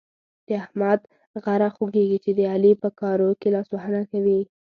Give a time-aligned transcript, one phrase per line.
[0.47, 0.99] د احمد
[1.43, 4.39] غره خوږېږي چې د علي په کارو کې لاسوهنه کوي.